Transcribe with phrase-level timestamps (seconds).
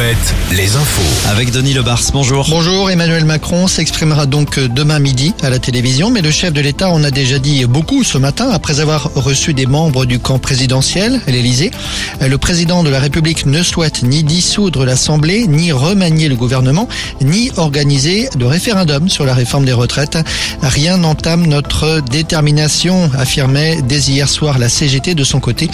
[0.00, 1.28] Alouette, les infos.
[1.28, 2.46] Avec Denis Lebars, bonjour.
[2.48, 6.88] Bonjour, Emmanuel Macron s'exprimera donc demain midi à la télévision, mais le chef de l'État
[6.90, 11.20] en a déjà dit beaucoup ce matin après avoir reçu des membres du camp présidentiel
[11.26, 11.70] à l'Élysée.
[12.26, 16.88] Le président de la République ne souhaite ni dissoudre l'Assemblée, ni remanier le gouvernement,
[17.20, 20.16] ni organiser de référendum sur la réforme des retraites.
[20.62, 25.68] Rien n'entame notre détermination, affirmait dès hier soir la CGT de son côté.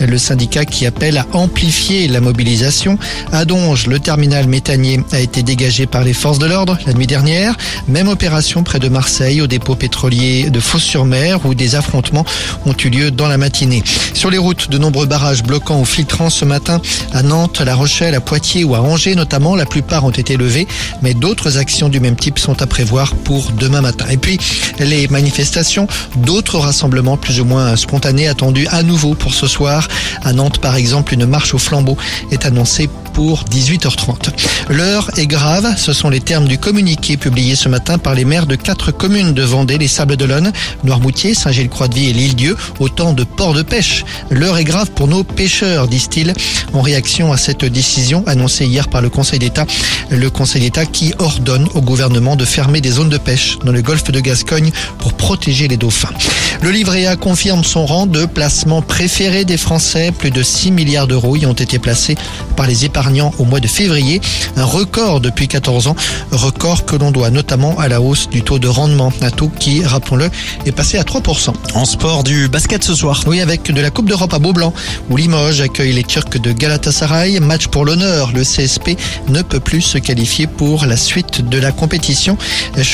[0.00, 2.98] Le syndicat qui appelle à amplifier la mobilisation.
[3.32, 7.54] À Le terminal méthanier a été dégagé par les forces de l'ordre la nuit dernière.
[7.86, 12.24] Même opération près de Marseille, au dépôt pétrolier de Fos-sur-Mer, où des affrontements
[12.64, 13.82] ont eu lieu dans la matinée.
[14.14, 16.80] Sur les routes, de nombreux barrages bloquants ou filtrants ce matin
[17.12, 19.54] à Nantes, La Rochelle, à Poitiers ou à Angers notamment.
[19.54, 20.66] La plupart ont été levés,
[21.02, 24.06] mais d'autres actions du même type sont à prévoir pour demain matin.
[24.10, 24.38] Et puis,
[24.78, 29.88] les manifestations, d'autres rassemblements plus ou moins spontanés attendus à nouveau pour ce soir.
[30.24, 31.98] À Nantes, par exemple, une marche au flambeau
[32.30, 34.30] est annoncée pour 18h30.
[34.68, 38.46] L'heure est grave, ce sont les termes du communiqué publié ce matin par les maires
[38.46, 40.52] de quatre communes de Vendée, les Sables d'Olonne,
[40.84, 44.04] Noirmoutier, Saint-Gilles-Croix-de-Vie et l'Île-Dieu, autant de ports de pêche.
[44.30, 46.34] L'heure est grave pour nos pêcheurs, disent-ils,
[46.72, 49.66] en réaction à cette décision annoncée hier par le Conseil d'État.
[50.10, 53.82] Le Conseil d'État qui ordonne au gouvernement de fermer des zones de pêche dans le
[53.82, 56.12] golfe de Gascogne pour protéger les dauphins.
[56.60, 60.12] Le livret A confirme son rang de placement préféré des Français.
[60.16, 62.16] Plus de 6 milliards d'euros y ont été placés
[62.56, 64.20] par les épargnants au mois de février.
[64.56, 65.96] Un record depuis 14 ans.
[66.30, 69.12] Record que l'on doit notamment à la hausse du taux de rendement.
[69.20, 70.30] Un taux qui, rappelons-le,
[70.66, 71.52] est passé à 3%.
[71.74, 73.22] En sport du basket ce soir.
[73.26, 74.72] Oui, avec de la Coupe d'Europe à Beaublanc,
[75.10, 77.40] où Limoges accueille les Turcs de Galatasaray.
[77.40, 78.32] Match pour l'honneur.
[78.32, 78.96] Le CSP
[79.28, 82.36] ne peut plus se qualifier pour la suite de la compétition.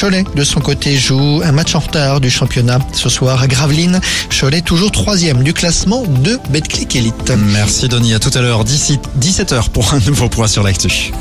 [0.01, 4.01] Cholet, de son côté, joue un match en retard du championnat ce soir à Gravelines.
[4.31, 7.33] Cholet, toujours troisième du classement de Betclic Elite.
[7.53, 11.13] Merci Denis, à tout à l'heure, d'ici 17h pour un nouveau sur l'actu.